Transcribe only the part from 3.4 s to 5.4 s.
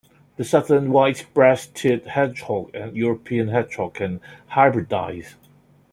hedgehog can hybridize.